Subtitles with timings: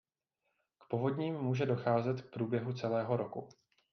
[0.79, 3.49] K povodním může docházet v průběhu celého roku.